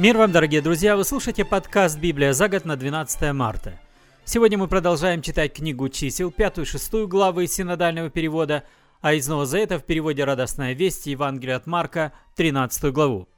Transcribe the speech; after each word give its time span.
Мир 0.00 0.16
вам, 0.16 0.32
дорогие 0.32 0.62
друзья! 0.62 0.96
Вы 0.96 1.04
слушаете 1.04 1.44
подкаст 1.44 1.98
«Библия 1.98 2.32
за 2.32 2.48
год» 2.48 2.64
на 2.64 2.76
12 2.76 3.34
марта. 3.34 3.78
Сегодня 4.24 4.56
мы 4.56 4.66
продолжаем 4.66 5.20
читать 5.20 5.52
книгу 5.52 5.90
чисел, 5.90 6.30
пятую 6.30 6.64
и 6.64 6.66
шестую 6.66 7.06
главы 7.06 7.46
синодального 7.46 8.08
перевода, 8.08 8.64
а 9.02 9.12
из 9.12 9.28
Нового 9.28 9.44
Завета 9.44 9.78
в 9.78 9.84
переводе 9.84 10.24
«Радостная 10.24 10.72
весть» 10.72 11.04
Евангелие 11.04 11.54
от 11.54 11.66
Марка, 11.66 12.14
13 12.36 12.94
главу. 12.94 13.28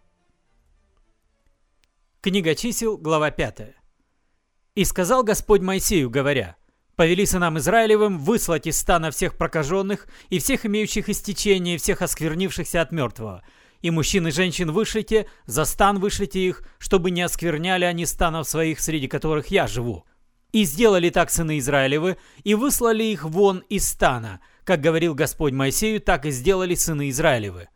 Книга 2.21 2.55
чисел, 2.55 2.97
глава 2.97 3.33
5. 3.33 3.75
«И 4.77 4.85
сказал 4.85 5.25
Господь 5.25 5.63
Моисею, 5.63 6.11
говоря, 6.11 6.55
«Повели 6.95 7.27
сынам 7.27 7.59
Израилевым 7.59 8.21
выслать 8.21 8.69
из 8.69 8.79
стана 8.79 9.11
всех 9.11 9.37
прокаженных 9.37 10.07
и 10.29 10.39
всех 10.39 10.65
имеющих 10.65 11.09
истечение, 11.09 11.75
и 11.75 11.79
всех 11.79 12.03
осквернившихся 12.03 12.83
от 12.83 12.93
мертвого, 12.93 13.43
и 13.83 13.91
мужчин 13.91 14.29
и 14.29 14.31
женщин 14.31 14.71
вышлите, 14.71 15.27
за 15.45 15.65
стан 15.65 15.99
вышлите 15.99 16.41
их, 16.41 16.63
чтобы 16.79 17.11
не 17.11 17.23
оскверняли 17.23 17.85
они 17.85 18.07
станов 18.07 18.49
своих, 18.49 18.81
среди 18.81 19.09
которых 19.09 19.49
я 19.49 19.67
живу. 19.67 20.05
И 20.53 20.65
сделали 20.65 21.11
так 21.11 21.31
сыны 21.31 21.59
Израилевы, 21.59 22.17
и 22.45 22.55
выслали 22.55 23.05
их 23.05 23.25
вон 23.25 23.59
из 23.69 23.89
стана, 23.89 24.41
как 24.65 24.81
говорил 24.81 25.15
Господь 25.15 25.53
Моисею, 25.53 26.01
так 26.01 26.27
и 26.27 26.31
сделали 26.31 26.75
сыны 26.75 27.11
Израилевы. 27.11 27.69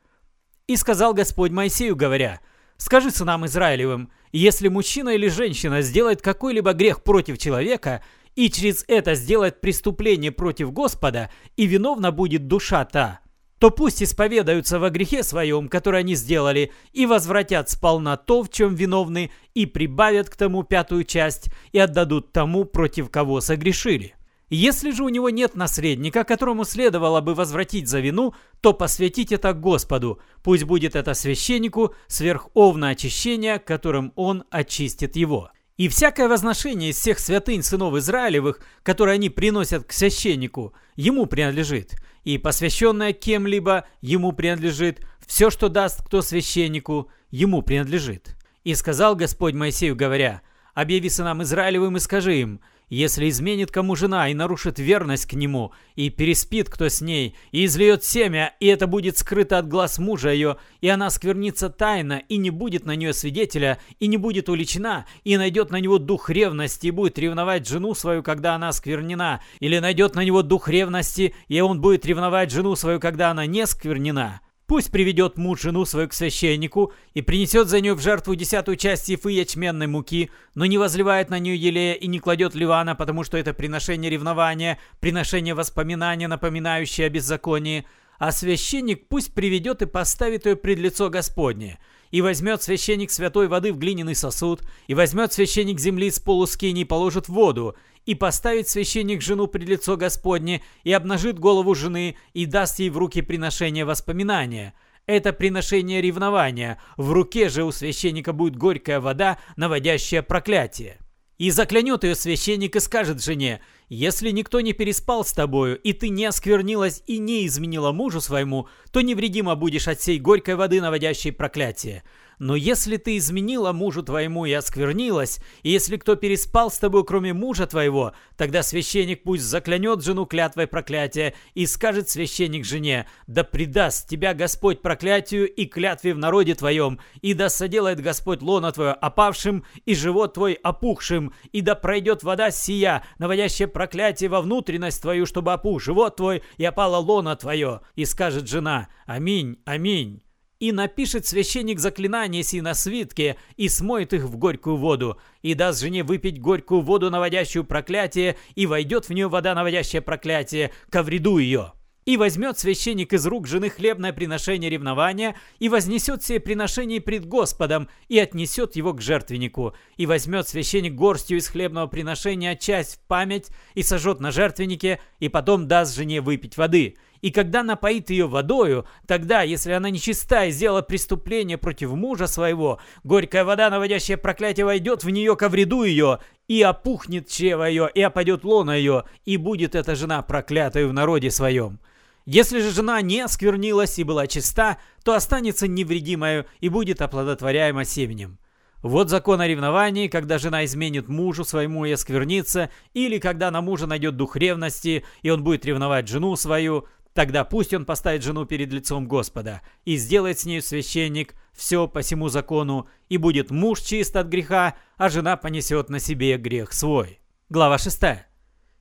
И 0.69 0.77
сказал 0.77 1.12
Господь 1.12 1.51
Моисею, 1.51 1.96
говоря, 1.96 2.41
«Скажи 2.77 3.10
сынам 3.10 3.46
Израилевым, 3.46 4.10
если 4.32 4.68
мужчина 4.68 5.10
или 5.10 5.29
женщина 5.29 5.80
сделает 5.80 6.23
какой-либо 6.23 6.73
грех 6.73 7.02
против 7.02 7.38
человека, 7.38 8.02
и 8.34 8.51
через 8.51 8.84
это 8.87 9.15
сделает 9.15 9.60
преступление 9.62 10.30
против 10.30 10.73
Господа, 10.73 11.30
и 11.57 11.66
виновна 11.66 12.12
будет 12.12 12.46
душа 12.46 12.84
та, 12.84 13.20
то 13.59 13.70
пусть 13.70 14.02
исповедаются 14.02 14.78
во 14.78 14.91
грехе 14.91 15.23
своем, 15.23 15.69
который 15.69 16.01
они 16.01 16.15
сделали, 16.15 16.73
и 16.92 17.06
возвратят 17.06 17.71
сполна 17.71 18.16
то, 18.16 18.43
в 18.43 18.51
чем 18.51 18.74
виновны, 18.74 19.30
и 19.54 19.66
прибавят 19.66 20.29
к 20.29 20.37
тому 20.37 20.63
пятую 20.63 21.04
часть, 21.04 21.48
и 21.73 21.79
отдадут 21.79 22.32
тому, 22.32 22.65
против 22.65 23.10
кого 23.10 23.40
согрешили. 23.40 24.15
Если 24.48 24.93
же 24.93 25.02
у 25.02 25.09
него 25.09 25.29
нет 25.29 25.57
наследника, 25.57 26.23
которому 26.23 26.65
следовало 26.65 27.21
бы 27.21 27.35
возвратить 27.35 27.88
за 27.88 27.98
вину, 27.98 28.32
то 28.60 28.73
посвятить 28.73 29.32
это 29.32 29.52
Господу, 29.52 30.20
пусть 30.45 30.63
будет 30.63 30.95
это 30.95 31.15
священнику 31.15 31.95
сверховное 32.07 32.91
очищение, 32.91 33.59
которым 33.59 34.13
он 34.15 34.45
очистит 34.51 35.16
его. 35.16 35.51
И 35.76 35.88
всякое 35.88 36.29
возношение 36.29 36.91
из 36.91 36.96
всех 36.96 37.18
святынь 37.18 37.63
сынов 37.63 37.95
Израилевых, 37.96 38.60
которые 38.85 39.15
они 39.15 39.30
приносят 39.30 39.85
к 39.85 39.93
священнику, 39.93 40.73
ему 40.95 41.26
принадлежит. 41.26 41.96
И 42.27 42.38
посвященное 42.38 43.13
кем-либо 43.13 43.87
ему 44.01 44.32
принадлежит. 44.32 45.01
Все, 45.24 45.49
что 45.49 45.69
даст 45.69 46.05
кто 46.05 46.23
священнику, 46.23 47.09
ему 47.30 47.63
принадлежит. 47.63 48.35
И 48.65 48.74
сказал 48.74 49.15
Господь 49.15 49.55
Моисею, 49.55 49.95
говоря, 49.95 50.43
«Объяви 50.74 51.09
сынам 51.09 51.45
Израилевым 51.45 51.97
и 51.97 52.01
скажи 52.01 52.41
им, 52.41 52.60
если 52.88 53.29
изменит 53.29 53.70
кому 53.70 53.96
жена 53.96 54.29
и 54.29 54.34
нарушит 54.34 54.79
верность 54.79 55.26
к 55.26 55.32
нему, 55.32 55.73
и 55.96 56.10
переспит 56.10 56.68
кто 56.68 56.88
с 56.88 57.01
ней, 57.01 57.37
и 57.51 57.65
излиет 57.65 58.04
семя, 58.04 58.54
и 58.60 58.66
это 58.66 58.87
будет 58.87 59.18
скрыто 59.18 59.59
от 59.59 59.68
глаз 59.68 59.98
мужа 59.98 60.30
ее, 60.30 60.59
и 60.80 60.88
она 60.88 61.10
сквернится 61.10 61.68
тайно, 61.68 62.23
и 62.29 62.37
не 62.37 62.51
будет 62.51 62.87
на 62.87 62.95
нее 62.95 63.12
свидетеля, 63.12 63.79
и 63.98 64.06
не 64.06 64.16
будет 64.16 64.48
уличена, 64.48 65.06
и 65.25 65.37
найдет 65.37 65.70
на 65.70 65.81
него 65.81 65.98
дух 65.98 66.31
ревности, 66.31 66.87
и 66.87 66.92
будет 66.92 67.19
ревновать 67.19 67.69
жену 67.69 67.94
свою, 67.94 68.22
когда 68.22 68.54
она 68.54 68.72
сквернена, 68.72 69.42
или 69.59 69.78
найдет 69.78 70.14
на 70.14 70.25
него 70.25 70.42
дух 70.42 70.69
ревности, 70.69 71.34
и 71.48 71.60
он 71.60 71.81
будет 71.81 72.06
ревновать 72.06 72.50
жену 72.50 72.76
свою, 72.76 73.00
когда 73.00 73.31
она 73.31 73.47
не 73.47 73.66
сквернена, 73.66 74.41
Пусть 74.66 74.91
приведет 74.91 75.38
муж 75.38 75.62
жену 75.62 75.84
свою 75.84 76.09
к 76.09 76.12
священнику 76.12 76.92
и 77.14 77.22
принесет 77.22 77.69
за 77.69 77.81
нее 77.81 77.94
в 77.94 78.00
жертву 78.00 78.34
десятую 78.34 78.76
часть 78.76 79.08
ефы 79.08 79.31
ячменной 79.31 79.86
муки, 79.86 80.31
но 80.56 80.66
не 80.66 80.76
возливает 80.76 81.31
на 81.31 81.38
нее 81.38 81.56
елея 81.56 81.94
и 81.94 82.08
не 82.08 82.18
кладет 82.18 82.56
ливана, 82.56 82.96
потому 82.96 83.22
что 83.22 83.36
это 83.38 83.54
приношение 83.54 84.10
ревнования, 84.10 84.80
приношение 84.98 85.54
воспоминания, 85.54 86.26
напоминающее 86.26 87.06
о 87.06 87.10
беззаконии. 87.10 87.86
А 88.18 88.32
священник 88.32 89.08
пусть 89.08 89.34
приведет 89.34 89.82
и 89.82 89.86
поставит 89.86 90.46
ее 90.46 90.56
пред 90.56 90.78
лицо 90.78 91.10
Господне– 91.10 91.78
и 92.16 92.22
возьмет 92.22 92.62
священник 92.62 93.10
святой 93.10 93.47
воды 93.47 93.75
в 93.75 93.78
глиняный 93.78 94.15
сосуд, 94.15 94.62
и 94.87 94.94
возьмет 94.94 95.34
священник 95.34 95.78
земли 95.78 96.10
с 96.10 96.19
полускини 96.19 96.81
и 96.81 96.84
положит 96.87 97.28
воду, 97.28 97.77
и 98.06 98.15
поставит 98.15 98.71
священник 98.71 99.21
жену 99.21 99.49
пред 99.49 99.69
лицо 99.69 99.99
Господне, 99.99 100.62
и 100.82 100.94
обнажит 100.94 101.38
голову 101.38 101.75
жены, 101.75 102.16
и 102.32 102.47
даст 102.47 102.78
ей 102.78 102.88
в 102.88 102.97
руки 102.97 103.21
приношение 103.21 103.84
воспоминания. 103.84 104.72
Это 105.04 105.34
приношение 105.34 106.00
ревнования. 106.00 106.81
В 106.97 107.12
руке 107.12 107.50
же 107.50 107.65
у 107.65 107.71
священника 107.71 108.33
будет 108.33 108.56
горькая 108.56 108.98
вода, 108.98 109.37
наводящая 109.56 110.22
проклятие. 110.22 110.97
И 111.38 111.50
заклянет 111.50 112.04
ее 112.04 112.14
священник 112.14 112.76
и 112.76 112.80
скажет 112.80 113.22
жене, 113.22 113.60
«Если 113.88 114.30
никто 114.30 114.60
не 114.60 114.72
переспал 114.72 115.24
с 115.24 115.32
тобою, 115.32 115.78
и 115.78 115.92
ты 115.92 116.08
не 116.08 116.24
осквернилась 116.24 117.02
и 117.06 117.19
не 117.19 117.47
изменила 117.47 117.92
мужу 117.92 118.20
своему, 118.20 118.69
то 118.91 119.02
невредимо 119.02 119.54
будешь 119.54 119.86
от 119.86 120.00
сей 120.00 120.19
горькой 120.19 120.56
воды, 120.56 120.80
наводящей 120.80 121.32
проклятие. 121.32 122.02
Но 122.38 122.54
если 122.54 122.98
ты 122.98 123.16
изменила 123.16 123.72
мужу 123.72 124.02
твоему 124.02 124.44
и 124.44 124.52
осквернилась, 124.52 125.41
и 125.62 125.70
если 125.70 125.97
кто 125.97 126.16
переспал 126.16 126.70
с 126.70 126.78
тобой, 126.78 127.04
кроме 127.04 127.32
мужа 127.32 127.66
твоего, 127.66 128.12
тогда 128.36 128.62
священник 128.62 129.22
пусть 129.22 129.44
заклянет 129.44 130.02
жену 130.02 130.26
клятвой 130.26 130.66
проклятия 130.66 131.34
и 131.54 131.66
скажет 131.66 132.10
священник 132.10 132.64
жене, 132.64 133.08
да 133.26 133.42
предаст 133.42 134.08
тебя 134.08 134.34
Господь 134.34 134.82
проклятию 134.82 135.50
и 135.50 135.64
клятве 135.64 136.12
в 136.12 136.19
народе 136.19 136.54
твоем, 136.54 137.00
и 137.22 137.32
да 137.32 137.48
соделает 137.48 138.00
Господь 138.00 138.42
лоно 138.42 138.70
твое 138.70 138.92
опавшим 138.92 139.64
и 139.86 139.94
живот 139.94 140.34
твой 140.34 140.54
опухшим, 140.54 141.32
и 141.53 141.62
да 141.62 141.74
пройдет 141.74 142.22
вода 142.22 142.50
сия, 142.50 143.03
наводящая 143.18 143.68
проклятие 143.68 144.28
во 144.28 144.42
внутренность 144.42 145.00
твою, 145.00 145.24
чтобы 145.24 145.54
опух 145.54 145.82
живот 145.82 146.16
твой 146.16 146.42
и 146.58 146.64
опала 146.64 146.98
лоно 146.98 147.34
твое. 147.36 147.80
И 147.94 148.04
скажет 148.04 148.48
жена, 148.48 148.88
аминь, 149.06 149.58
аминь. 149.64 150.25
И 150.58 150.72
напишет 150.72 151.26
священник 151.26 151.78
заклинание 151.78 152.42
си 152.42 152.62
на 152.62 152.74
свитке 152.74 153.36
и 153.56 153.68
смоет 153.68 154.14
их 154.14 154.22
в 154.22 154.36
горькую 154.38 154.76
воду, 154.76 155.18
и 155.42 155.52
даст 155.54 155.80
жене 155.80 156.02
выпить 156.02 156.40
горькую 156.40 156.80
воду, 156.80 157.10
наводящую 157.10 157.64
проклятие, 157.64 158.36
и 158.54 158.66
войдет 158.66 159.08
в 159.08 159.12
нее 159.12 159.28
вода, 159.28 159.54
наводящая 159.54 160.00
проклятие, 160.00 160.72
ко 160.90 161.02
вреду 161.02 161.36
ее. 161.38 161.72
И 162.06 162.16
возьмет 162.16 162.56
священник 162.56 163.12
из 163.12 163.26
рук 163.26 163.48
жены 163.48 163.68
хлебное 163.68 164.12
приношение 164.12 164.70
ревнования, 164.70 165.34
и 165.58 165.68
вознесет 165.68 166.22
все 166.22 166.38
приношение 166.38 167.00
пред 167.00 167.26
Господом, 167.26 167.88
и 168.06 168.16
отнесет 168.20 168.76
его 168.76 168.92
к 168.92 169.02
жертвеннику. 169.02 169.74
И 169.96 170.06
возьмет 170.06 170.46
священник 170.46 170.94
горстью 170.94 171.38
из 171.38 171.48
хлебного 171.48 171.88
приношения 171.88 172.54
часть 172.54 172.94
в 172.94 173.00
память, 173.08 173.50
и 173.74 173.82
сожжет 173.82 174.20
на 174.20 174.30
жертвеннике, 174.30 175.00
и 175.18 175.28
потом 175.28 175.66
даст 175.66 175.96
жене 175.96 176.20
выпить 176.20 176.56
воды. 176.56 176.96
И 177.22 177.32
когда 177.32 177.64
напоит 177.64 178.08
ее 178.10 178.28
водою, 178.28 178.86
тогда, 179.08 179.42
если 179.42 179.72
она 179.72 179.90
нечиста 179.90 180.44
и 180.44 180.52
сделала 180.52 180.82
преступление 180.82 181.58
против 181.58 181.90
мужа 181.90 182.28
своего, 182.28 182.78
горькая 183.02 183.44
вода, 183.44 183.68
наводящая 183.68 184.16
проклятие, 184.16 184.64
войдет 184.64 185.02
в 185.02 185.10
нее 185.10 185.34
ко 185.34 185.48
вреду 185.48 185.82
ее, 185.82 186.20
и 186.46 186.62
опухнет 186.62 187.28
чрево 187.28 187.64
ее, 187.64 187.90
и 187.92 188.00
опадет 188.00 188.44
лона 188.44 188.78
ее, 188.78 189.06
и 189.24 189.36
будет 189.38 189.74
эта 189.74 189.96
жена 189.96 190.22
проклятою 190.22 190.88
в 190.88 190.92
народе 190.92 191.32
своем. 191.32 191.80
Если 192.26 192.60
же 192.60 192.72
жена 192.72 193.00
не 193.03 193.20
осквернилась 193.20 194.00
и 194.00 194.04
была 194.04 194.26
чиста, 194.26 194.78
то 195.04 195.14
останется 195.14 195.69
невредимою 195.69 196.47
и 196.59 196.69
будет 196.69 197.00
оплодотворяема 197.00 197.84
семенем. 197.84 198.38
Вот 198.82 199.10
закон 199.10 199.41
о 199.41 199.47
ревновании, 199.47 200.09
когда 200.09 200.38
жена 200.38 200.65
изменит 200.65 201.09
мужу 201.09 201.44
своему 201.44 201.84
и 201.84 201.92
осквернится, 201.92 202.70
или 202.94 203.19
когда 203.19 203.53
на 203.53 203.60
мужа 203.60 203.86
найдет 203.86 204.16
дух 204.16 204.36
ревности, 204.36 205.04
и 205.22 205.31
он 205.31 205.44
будет 205.44 205.65
ревновать 205.65 206.09
жену 206.09 206.34
свою, 206.34 206.86
тогда 207.15 207.44
пусть 207.44 207.72
он 207.72 207.84
поставит 207.84 208.25
жену 208.25 208.44
перед 208.44 208.72
лицом 208.72 209.06
Господа 209.06 209.62
и 209.84 209.97
сделает 209.97 210.41
с 210.41 210.45
ней 210.45 210.60
священник 210.60 211.34
все 211.53 211.86
по 211.86 212.00
всему 212.00 212.28
закону, 212.28 212.89
и 213.09 213.18
будет 213.18 213.53
муж 213.53 213.80
чист 213.80 214.16
от 214.16 214.27
греха, 214.27 214.77
а 214.97 215.09
жена 215.09 215.36
понесет 215.36 215.91
на 215.91 216.00
себе 216.00 216.36
грех 216.39 216.72
свой. 216.72 217.21
Глава 217.48 217.78
6. 217.78 218.03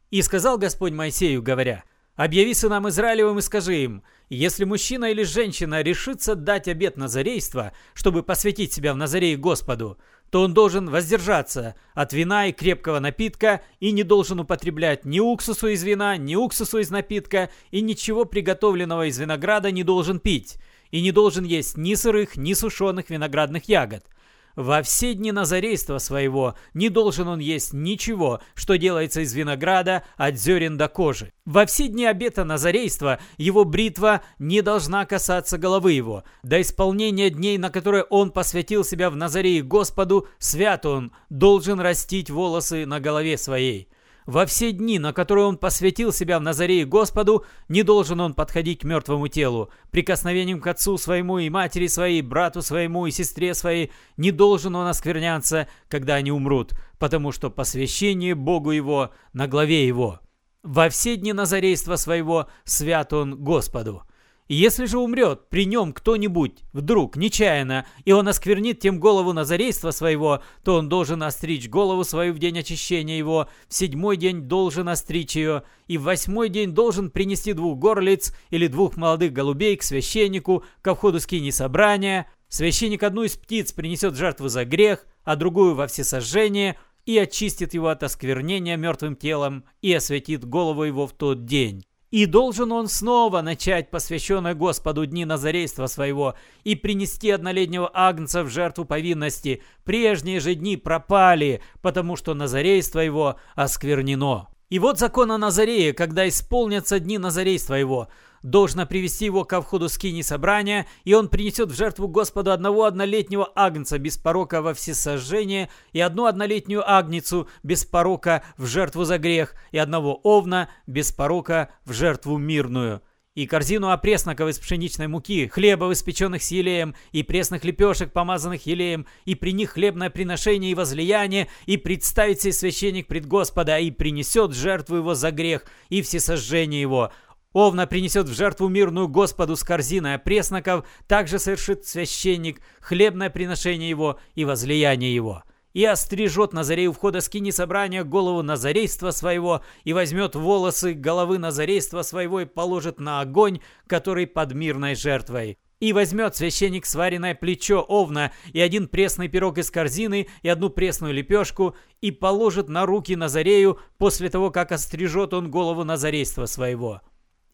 «И 0.09 0.21
сказал 0.23 0.57
Господь 0.57 0.93
Моисею, 0.93 1.41
говоря, 1.43 1.83
Объяви 2.15 2.53
сынам 2.53 2.87
Израилевым 2.87 3.39
и 3.39 3.41
скажи 3.41 3.83
им, 3.83 4.03
если 4.29 4.63
мужчина 4.63 5.11
или 5.11 5.23
женщина 5.23 5.81
решится 5.81 6.35
дать 6.35 6.69
обет 6.69 6.95
назарейства, 6.95 7.73
чтобы 7.93 8.23
посвятить 8.23 8.71
себя 8.71 8.93
в 8.93 8.97
Назарее 8.97 9.35
Господу, 9.35 9.97
то 10.29 10.41
он 10.41 10.53
должен 10.53 10.89
воздержаться 10.89 11.75
от 11.93 12.13
вина 12.13 12.47
и 12.47 12.53
крепкого 12.53 12.99
напитка 12.99 13.61
и 13.81 13.91
не 13.91 14.03
должен 14.03 14.39
употреблять 14.39 15.03
ни 15.03 15.19
уксусу 15.19 15.67
из 15.67 15.83
вина, 15.83 16.15
ни 16.15 16.35
уксусу 16.35 16.77
из 16.77 16.89
напитка 16.89 17.49
и 17.71 17.81
ничего 17.81 18.23
приготовленного 18.23 19.07
из 19.07 19.19
винограда 19.19 19.71
не 19.71 19.83
должен 19.83 20.19
пить, 20.19 20.57
и 20.91 21.01
не 21.01 21.11
должен 21.11 21.43
есть 21.43 21.75
ни 21.75 21.95
сырых, 21.95 22.37
ни 22.37 22.53
сушеных 22.53 23.09
виноградных 23.09 23.65
ягод. 23.67 24.05
Во 24.55 24.81
все 24.81 25.13
дни 25.13 25.31
назарейства 25.31 25.97
своего 25.97 26.55
не 26.73 26.89
должен 26.89 27.27
он 27.27 27.39
есть 27.39 27.73
ничего, 27.73 28.41
что 28.53 28.77
делается 28.77 29.21
из 29.21 29.33
винограда 29.33 30.03
от 30.17 30.37
зерен 30.37 30.77
до 30.77 30.87
кожи. 30.87 31.33
Во 31.45 31.65
все 31.65 31.87
дни 31.87 32.05
обета 32.05 32.43
назарейства 32.43 33.19
его 33.37 33.65
бритва 33.65 34.21
не 34.39 34.61
должна 34.61 35.05
касаться 35.05 35.57
головы 35.57 35.93
его. 35.93 36.23
До 36.43 36.59
исполнения 36.61 37.29
дней, 37.29 37.57
на 37.57 37.69
которые 37.69 38.03
он 38.03 38.31
посвятил 38.31 38.83
себя 38.83 39.09
в 39.09 39.15
Назарее 39.15 39.61
Господу, 39.61 40.27
свят 40.39 40.85
он, 40.85 41.11
должен 41.29 41.79
растить 41.79 42.29
волосы 42.29 42.85
на 42.85 42.99
голове 42.99 43.37
своей. 43.37 43.89
Во 44.25 44.47
все 44.47 44.71
дни, 44.71 44.97
на 44.97 45.13
которые 45.13 45.45
он 45.45 45.57
посвятил 45.57 46.11
себя 46.11 46.39
в 46.39 46.41
Назарее 46.41 46.85
Господу, 46.85 47.45
не 47.69 47.83
должен 47.83 48.19
он 48.19 48.33
подходить 48.33 48.79
к 48.79 48.83
мертвому 48.83 49.27
телу. 49.27 49.69
Прикосновением 49.91 50.61
к 50.61 50.67
отцу 50.67 50.97
своему 50.97 51.37
и 51.37 51.49
матери 51.49 51.85
своей, 51.85 52.23
брату 52.23 52.63
своему 52.63 53.05
и 53.05 53.11
сестре 53.11 53.53
своей 53.53 53.91
не 54.17 54.31
должен 54.31 54.75
он 54.75 54.87
оскверняться, 54.87 55.67
когда 55.89 56.15
они 56.15 56.31
умрут, 56.31 56.73
потому 56.97 57.31
что 57.31 57.51
посвящение 57.51 58.33
Богу 58.33 58.71
его 58.71 59.11
на 59.33 59.47
главе 59.47 59.85
его. 59.85 60.19
Во 60.63 60.89
все 60.89 61.17
дни 61.17 61.31
назарейства 61.31 61.95
своего 61.95 62.47
свят 62.63 63.13
он 63.13 63.37
Господу. 63.43 64.03
Если 64.47 64.85
же 64.85 64.99
умрет 64.99 65.49
при 65.49 65.65
нем 65.65 65.91
кто-нибудь, 65.91 66.65
вдруг, 66.71 67.15
нечаянно, 67.17 67.87
и 68.03 68.11
он 68.11 68.27
осквернит 68.27 68.79
тем 68.79 68.99
голову 68.99 69.33
назарейства 69.33 69.89
своего, 69.89 70.43
то 70.63 70.75
он 70.75 70.87
должен 70.87 71.23
остричь 71.23 71.67
голову 71.67 72.03
свою 72.03 72.31
в 72.31 72.37
день 72.37 72.59
очищения 72.59 73.17
его, 73.17 73.49
в 73.67 73.73
седьмой 73.73 74.17
день 74.17 74.41
должен 74.41 74.87
остричь 74.87 75.35
ее, 75.35 75.63
и 75.87 75.97
в 75.97 76.03
восьмой 76.03 76.49
день 76.49 76.73
должен 76.73 77.09
принести 77.09 77.53
двух 77.53 77.79
горлиц 77.79 78.35
или 78.51 78.67
двух 78.67 78.97
молодых 78.97 79.33
голубей 79.33 79.77
к 79.77 79.83
священнику, 79.83 80.63
ко 80.83 80.93
входу 80.93 81.19
скини 81.19 81.49
собрания. 81.49 82.29
Священник 82.47 83.01
одну 83.01 83.23
из 83.23 83.35
птиц 83.37 83.71
принесет 83.71 84.15
жертву 84.15 84.47
за 84.47 84.63
грех, 84.63 85.07
а 85.23 85.35
другую 85.35 85.73
во 85.73 85.87
всесожжение, 85.87 86.77
и 87.07 87.17
очистит 87.17 87.73
его 87.73 87.87
от 87.87 88.03
осквернения 88.03 88.77
мертвым 88.77 89.15
телом, 89.15 89.65
и 89.81 89.91
осветит 89.91 90.45
голову 90.45 90.83
его 90.83 91.07
в 91.07 91.13
тот 91.13 91.45
день. 91.45 91.83
И 92.15 92.27
должен 92.27 92.71
он 92.71 92.87
снова 92.87 93.41
начать 93.41 93.91
посвященное 93.91 94.53
Господу 94.53 95.05
дни 95.05 95.25
Назарейства 95.25 95.87
своего 95.87 96.35
и 96.63 96.73
принести 96.73 97.29
однолетнего 97.29 97.91
агнца 97.93 98.43
в 98.43 98.47
жертву 98.47 98.85
повинности. 98.85 99.61
Прежние 99.83 100.39
же 100.39 100.55
дни 100.55 100.77
пропали, 100.77 101.61
потому 101.81 102.15
что 102.15 102.33
Назарейство 102.33 103.01
его 103.01 103.35
осквернено. 103.55 104.47
И 104.69 104.79
вот 104.79 104.97
закон 104.97 105.29
о 105.29 105.37
Назарее, 105.37 105.91
когда 105.91 106.25
исполнятся 106.25 107.01
дни 107.01 107.17
Назарейства 107.17 107.73
его– 107.73 108.07
должно 108.45 108.85
привести 108.85 109.25
его 109.25 109.43
ко 109.43 109.61
входу 109.61 109.89
скини 109.89 110.21
собрания, 110.21 110.85
и 111.03 111.13
он 111.13 111.29
принесет 111.29 111.71
в 111.71 111.75
жертву 111.75 112.07
Господу 112.07 112.51
одного 112.51 112.85
однолетнего 112.85 113.51
агнца 113.55 113.97
без 113.97 114.17
порока 114.17 114.61
во 114.61 114.73
всесожжение 114.73 115.69
и 115.93 115.99
одну 115.99 116.25
однолетнюю 116.25 116.89
агницу 116.89 117.49
без 117.63 117.85
порока 117.85 118.43
в 118.57 118.67
жертву 118.67 119.03
за 119.03 119.17
грех 119.17 119.55
и 119.71 119.77
одного 119.77 120.19
овна 120.23 120.69
без 120.85 121.11
порока 121.11 121.71
в 121.85 121.93
жертву 121.93 122.37
мирную 122.37 123.01
и 123.33 123.47
корзину 123.47 123.89
опресноков 123.89 124.49
из 124.49 124.59
пшеничной 124.59 125.07
муки, 125.07 125.47
хлеба, 125.47 125.91
испеченных 125.91 126.41
с 126.41 126.51
елеем, 126.51 126.95
и 127.11 127.21
пресных 127.21 127.65
лепешек, 127.65 128.13
помазанных 128.13 128.65
елеем, 128.65 129.07
и 129.25 129.35
при 129.35 129.51
них 129.51 129.71
хлебное 129.71 130.09
приношение 130.09 130.71
и 130.71 130.75
возлияние, 130.75 131.49
и 131.65 131.75
представит 131.75 132.39
себе 132.39 132.53
священник 132.53 133.07
пред 133.07 133.25
Господа, 133.25 133.77
и 133.77 133.91
принесет 133.91 134.53
жертву 134.53 134.95
его 134.95 135.15
за 135.15 135.31
грех, 135.31 135.65
и 135.89 136.01
всесожжение 136.01 136.79
его. 136.79 137.11
Овна 137.55 137.87
принесет 137.87 138.27
в 138.27 138.35
жертву 138.35 138.67
мирную 138.67 139.07
Господу 139.07 139.55
с 139.55 139.63
корзиной 139.63 140.15
опресноков, 140.15 140.85
также 141.07 141.39
совершит 141.39 141.85
священник 141.85 142.59
хлебное 142.81 143.29
приношение 143.29 143.89
его 143.89 144.19
и 144.33 144.43
возлияние 144.43 145.15
его. 145.15 145.41
И 145.71 145.85
острижет 145.85 146.51
Назарей 146.51 146.87
у 146.87 146.91
входа 146.91 147.21
скини 147.21 147.51
собрания 147.51 148.03
голову 148.03 148.41
Назарейства 148.41 149.11
своего, 149.11 149.61
и 149.85 149.93
возьмет 149.93 150.35
волосы 150.35 150.91
головы 150.91 151.37
Назарейства 151.37 152.01
своего 152.01 152.41
и 152.41 152.45
положит 152.45 152.99
на 152.99 153.21
огонь, 153.21 153.61
который 153.87 154.27
под 154.27 154.53
мирной 154.53 154.95
жертвой. 154.95 155.57
И 155.79 155.93
возьмет 155.93 156.35
священник 156.35 156.85
сваренное 156.85 157.35
плечо 157.35 157.79
овна 157.79 158.33
и 158.51 158.59
один 158.59 158.89
пресный 158.89 159.29
пирог 159.29 159.59
из 159.59 159.71
корзины 159.71 160.27
и 160.41 160.49
одну 160.49 160.69
пресную 160.69 161.13
лепешку 161.13 161.73
и 162.01 162.11
положит 162.11 162.67
на 162.67 162.85
руки 162.85 163.15
Назарею 163.15 163.79
после 163.97 164.27
того, 164.27 164.51
как 164.51 164.73
острижет 164.73 165.33
он 165.33 165.49
голову 165.49 165.85
Назарейства 165.85 166.47
своего. 166.47 167.01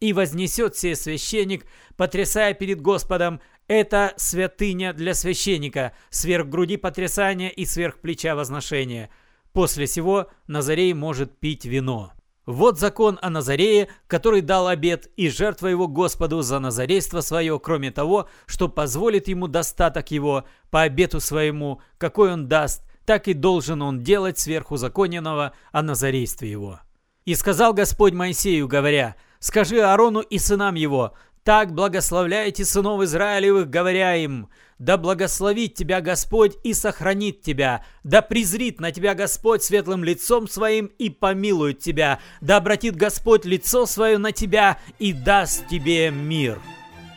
И 0.02 0.12
вознесет 0.12 0.76
сей 0.76 0.96
священник, 0.96 1.64
потрясая 1.96 2.54
перед 2.54 2.80
Господом, 2.80 3.40
это 3.68 4.14
святыня 4.16 4.92
для 4.92 5.14
священника, 5.14 5.92
сверх 6.10 6.48
груди 6.48 6.76
потрясания 6.76 7.50
и 7.50 7.64
сверх 7.64 8.00
плеча 8.00 8.34
возношения. 8.34 9.10
После 9.52 9.86
сего 9.86 10.26
Назарей 10.48 10.92
может 10.92 11.38
пить 11.38 11.66
вино. 11.66 12.10
Вот 12.46 12.80
закон 12.80 13.16
о 13.22 13.30
Назарее, 13.30 13.90
который 14.08 14.40
дал 14.40 14.66
обет 14.66 15.08
и 15.16 15.28
жертва 15.28 15.68
его 15.68 15.86
Господу 15.86 16.42
за 16.42 16.58
назарейство 16.58 17.20
свое, 17.20 17.60
кроме 17.60 17.92
того, 17.92 18.28
что 18.46 18.68
позволит 18.68 19.28
ему 19.28 19.46
достаток 19.46 20.10
его 20.10 20.46
по 20.72 20.82
обету 20.82 21.20
своему, 21.20 21.80
какой 21.98 22.32
он 22.32 22.48
даст, 22.48 22.82
так 23.06 23.28
и 23.28 23.34
должен 23.34 23.82
он 23.82 24.00
делать 24.00 24.40
сверху 24.40 24.76
законенного 24.76 25.52
о 25.70 25.80
назарействе 25.80 26.50
его. 26.50 26.80
И 27.24 27.34
сказал 27.34 27.72
Господь 27.72 28.14
Моисею, 28.14 28.68
говоря, 28.68 29.16
Скажи 29.38 29.80
Аарону 29.80 30.20
и 30.20 30.38
сынам 30.38 30.76
его, 30.76 31.14
так 31.42 31.74
благословляйте 31.74 32.64
сынов 32.64 33.02
Израилевых, 33.02 33.68
говоря 33.68 34.14
им, 34.14 34.48
да 34.78 34.96
благословит 34.96 35.74
тебя 35.74 36.00
Господь 36.00 36.52
и 36.62 36.72
сохранит 36.72 37.42
тебя, 37.42 37.84
да 38.04 38.22
презрит 38.22 38.80
на 38.80 38.92
тебя 38.92 39.14
Господь 39.14 39.64
светлым 39.64 40.04
лицом 40.04 40.46
своим 40.46 40.86
и 40.98 41.10
помилует 41.10 41.80
тебя, 41.80 42.20
да 42.40 42.58
обратит 42.58 42.94
Господь 42.94 43.44
лицо 43.44 43.86
свое 43.86 44.18
на 44.18 44.30
тебя 44.30 44.78
и 45.00 45.12
даст 45.12 45.66
тебе 45.66 46.12
мир. 46.12 46.60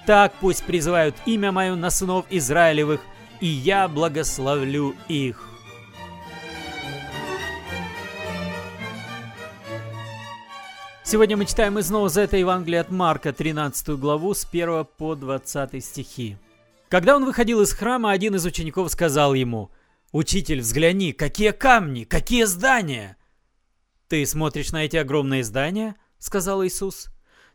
Так 0.08 0.34
пусть 0.42 0.64
призывают 0.64 1.16
имя 1.28 1.52
мое 1.52 1.76
на 1.76 1.92
сынов 1.92 2.26
Израилевых, 2.32 3.02
и 3.40 3.48
я 3.48 3.88
благословлю 3.88 4.96
их. 5.08 5.55
Сегодня 11.08 11.38
мы 11.38 11.46
читаем 11.46 11.78
из 11.78 11.92
Нового 11.92 12.10
Завета 12.10 12.36
Евангелия 12.36 12.82
от 12.82 12.90
Марка, 12.90 13.32
13 13.32 13.90
главу, 13.90 14.34
с 14.34 14.44
1 14.44 14.86
по 14.98 15.14
20 15.14 15.86
стихи. 15.86 16.36
Когда 16.90 17.16
он 17.16 17.26
выходил 17.26 17.62
из 17.62 17.74
храма, 17.74 18.10
один 18.10 18.34
из 18.34 18.44
учеников 18.44 18.90
сказал 18.90 19.36
ему, 19.36 19.70
«Учитель, 20.12 20.62
взгляни, 20.62 21.14
какие 21.14 21.52
камни, 21.52 22.06
какие 22.06 22.46
здания!» 22.46 23.18
«Ты 24.08 24.26
смотришь 24.26 24.72
на 24.72 24.84
эти 24.84 24.98
огромные 24.98 25.44
здания?»— 25.44 25.96
сказал 26.18 26.66
Иисус. 26.66 27.10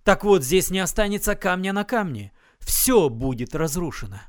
«Так 0.05 0.23
вот, 0.23 0.45
здесь 0.45 0.71
не 0.71 0.79
останется 0.79 1.35
камня 1.35 1.73
на 1.73 1.83
камне. 1.83 2.33
Все 2.61 3.09
будет 3.09 3.57
разрушено». 3.57 4.21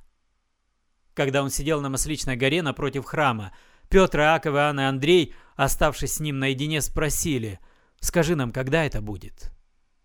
Когда 1.13 1.43
он 1.43 1.51
сидел 1.51 1.79
на 1.79 1.89
Масличной 1.89 2.38
горе 2.38 2.63
напротив 2.63 3.05
храма, 3.05 3.53
Петр, 3.88 4.22
Иаков, 4.22 4.55
Иоанн 4.55 4.79
и 4.79 4.84
Андрей, 4.84 5.36
оставшись 5.55 6.13
с 6.13 6.19
ним 6.19 6.39
наедине, 6.39 6.81
спросили— 6.81 7.60
Скажи 8.01 8.36
нам, 8.36 8.51
когда 8.51 8.84
это 8.84 9.00
будет? 9.00 9.51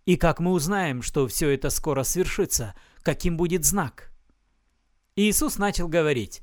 И 0.04 0.16
как 0.16 0.38
мы 0.38 0.52
узнаем, 0.52 1.02
что 1.02 1.26
все 1.26 1.48
это 1.50 1.70
скоро 1.70 2.04
свершится? 2.04 2.74
Каким 3.02 3.36
будет 3.36 3.64
знак? 3.64 4.12
Иисус 5.16 5.56
начал 5.56 5.88
говорить. 5.88 6.42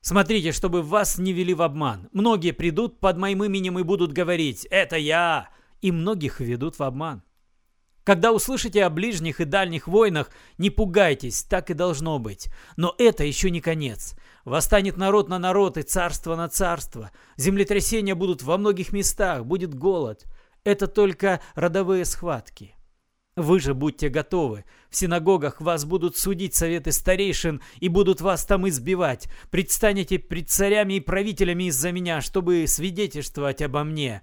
Смотрите, 0.00 0.50
чтобы 0.50 0.82
вас 0.82 1.18
не 1.18 1.32
вели 1.32 1.52
в 1.52 1.60
обман. 1.60 2.08
Многие 2.12 2.52
придут 2.52 3.00
под 3.00 3.18
моим 3.18 3.44
именем 3.44 3.78
и 3.78 3.82
будут 3.82 4.12
говорить 4.12 4.66
«Это 4.70 4.96
я!» 4.96 5.50
И 5.82 5.92
многих 5.92 6.40
ведут 6.40 6.78
в 6.78 6.82
обман. 6.82 7.22
Когда 8.02 8.32
услышите 8.32 8.82
о 8.84 8.90
ближних 8.90 9.40
и 9.40 9.44
дальних 9.44 9.86
войнах, 9.86 10.30
не 10.56 10.70
пугайтесь, 10.70 11.42
так 11.42 11.70
и 11.70 11.74
должно 11.74 12.18
быть. 12.18 12.48
Но 12.76 12.94
это 12.96 13.24
еще 13.24 13.50
не 13.50 13.60
конец. 13.60 14.14
Восстанет 14.46 14.96
народ 14.96 15.28
на 15.28 15.38
народ 15.38 15.76
и 15.76 15.82
царство 15.82 16.34
на 16.34 16.48
царство. 16.48 17.10
Землетрясения 17.36 18.14
будут 18.14 18.42
во 18.42 18.56
многих 18.56 18.92
местах, 18.92 19.44
будет 19.44 19.74
голод– 19.74 20.24
это 20.68 20.86
только 20.86 21.40
родовые 21.54 22.04
схватки. 22.04 22.74
Вы 23.36 23.58
же 23.58 23.72
будьте 23.72 24.10
готовы. 24.10 24.64
В 24.90 24.96
синагогах 24.96 25.62
вас 25.62 25.86
будут 25.86 26.16
судить 26.18 26.54
советы 26.54 26.92
старейшин 26.92 27.62
и 27.80 27.88
будут 27.88 28.20
вас 28.20 28.44
там 28.44 28.68
избивать. 28.68 29.28
Предстанете 29.50 30.18
пред 30.18 30.50
царями 30.50 30.94
и 30.94 31.00
правителями 31.00 31.64
из-за 31.68 31.90
меня, 31.90 32.20
чтобы 32.20 32.66
свидетельствовать 32.66 33.62
обо 33.62 33.82
мне. 33.82 34.22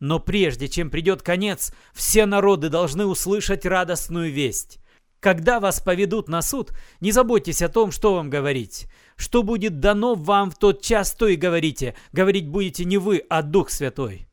Но 0.00 0.18
прежде 0.18 0.66
чем 0.66 0.90
придет 0.90 1.22
конец, 1.22 1.72
все 1.92 2.26
народы 2.26 2.70
должны 2.70 3.06
услышать 3.06 3.64
радостную 3.64 4.32
весть. 4.32 4.80
Когда 5.20 5.60
вас 5.60 5.80
поведут 5.80 6.28
на 6.28 6.42
суд, 6.42 6.72
не 7.00 7.12
заботьтесь 7.12 7.62
о 7.62 7.68
том, 7.68 7.92
что 7.92 8.14
вам 8.14 8.30
говорить. 8.30 8.88
Что 9.14 9.44
будет 9.44 9.78
дано 9.78 10.16
вам 10.16 10.50
в 10.50 10.58
тот 10.58 10.82
час, 10.82 11.14
то 11.14 11.28
и 11.28 11.36
говорите. 11.36 11.94
Говорить 12.12 12.48
будете 12.48 12.84
не 12.84 12.98
вы, 12.98 13.24
а 13.30 13.42
Дух 13.42 13.70
Святой. 13.70 14.26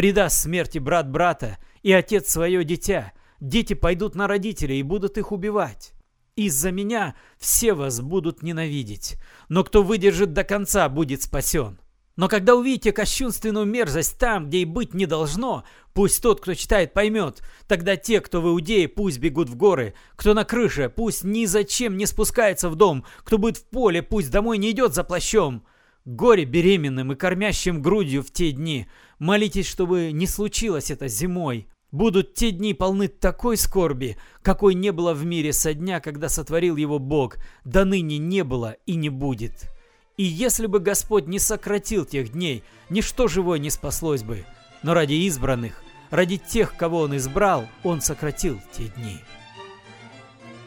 Предаст 0.00 0.40
смерти 0.40 0.78
брат 0.78 1.10
брата 1.10 1.58
и 1.82 1.92
отец 1.92 2.30
свое 2.30 2.64
дитя. 2.64 3.12
Дети 3.38 3.74
пойдут 3.74 4.14
на 4.14 4.26
родителей 4.26 4.80
и 4.80 4.82
будут 4.82 5.18
их 5.18 5.30
убивать. 5.30 5.92
из-за 6.36 6.70
меня 6.70 7.16
все 7.38 7.74
вас 7.74 8.00
будут 8.00 8.42
ненавидеть, 8.42 9.18
но 9.50 9.62
кто 9.62 9.82
выдержит 9.82 10.32
до 10.32 10.42
конца, 10.42 10.88
будет 10.88 11.20
спасен. 11.20 11.78
Но 12.16 12.28
когда 12.28 12.54
увидите 12.54 12.92
кощунственную 12.92 13.66
мерзость 13.66 14.18
там, 14.18 14.48
где 14.48 14.60
и 14.60 14.64
быть 14.64 14.94
не 14.94 15.04
должно, 15.04 15.64
пусть 15.92 16.22
тот, 16.22 16.40
кто 16.40 16.54
читает, 16.54 16.94
поймет. 16.94 17.42
Тогда 17.68 17.96
те, 17.96 18.22
кто 18.22 18.40
в 18.40 18.48
Иудее, 18.48 18.88
пусть 18.88 19.18
бегут 19.18 19.50
в 19.50 19.56
горы. 19.56 19.92
Кто 20.16 20.32
на 20.32 20.46
крыше, 20.46 20.88
пусть 20.88 21.24
ни 21.24 21.44
зачем 21.44 21.98
не 21.98 22.06
спускается 22.06 22.70
в 22.70 22.74
дом. 22.74 23.04
Кто 23.18 23.36
будет 23.36 23.58
в 23.58 23.66
поле, 23.66 24.02
пусть 24.02 24.30
домой 24.30 24.56
не 24.56 24.70
идет 24.70 24.94
за 24.94 25.04
плащом. 25.04 25.66
Горе 26.04 26.44
беременным 26.44 27.12
и 27.12 27.16
кормящим 27.16 27.82
грудью 27.82 28.22
в 28.22 28.30
те 28.30 28.52
дни. 28.52 28.86
Молитесь, 29.18 29.66
чтобы 29.66 30.12
не 30.12 30.26
случилось 30.26 30.90
это 30.90 31.08
зимой. 31.08 31.68
Будут 31.92 32.34
те 32.34 32.52
дни 32.52 32.72
полны 32.72 33.08
такой 33.08 33.56
скорби, 33.56 34.16
какой 34.42 34.74
не 34.74 34.92
было 34.92 35.12
в 35.12 35.24
мире 35.24 35.52
со 35.52 35.74
дня, 35.74 36.00
когда 36.00 36.28
сотворил 36.28 36.76
его 36.76 36.98
Бог, 36.98 37.36
да 37.64 37.84
ныне 37.84 38.18
не 38.18 38.44
было 38.44 38.76
и 38.86 38.94
не 38.94 39.08
будет. 39.08 39.68
И 40.16 40.22
если 40.22 40.66
бы 40.66 40.78
Господь 40.78 41.26
не 41.26 41.38
сократил 41.38 42.04
тех 42.04 42.32
дней, 42.32 42.62
ничто 42.90 43.26
живое 43.26 43.58
не 43.58 43.70
спаслось 43.70 44.22
бы. 44.22 44.44
Но 44.82 44.94
ради 44.94 45.14
избранных, 45.14 45.82
ради 46.10 46.36
тех, 46.36 46.76
кого 46.76 47.00
Он 47.00 47.16
избрал, 47.16 47.66
Он 47.82 48.00
сократил 48.00 48.60
те 48.72 48.84
дни. 48.84 49.18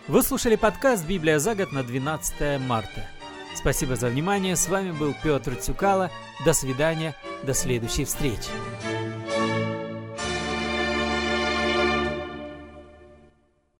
Вы 0.07 0.21
слушали 0.23 0.57
подкаст 0.57 1.07
«Библия 1.07 1.39
за 1.39 1.55
год» 1.55 1.71
на 1.71 1.83
12 1.83 2.59
марта. 2.59 3.07
Спасибо 3.55 3.95
за 3.95 4.07
внимание. 4.07 4.55
С 4.55 4.67
вами 4.67 4.91
был 4.91 5.15
Петр 5.23 5.55
Цюкало. 5.55 6.11
До 6.45 6.53
свидания. 6.53 7.15
До 7.43 7.53
следующей 7.53 8.05
встречи. 8.05 8.49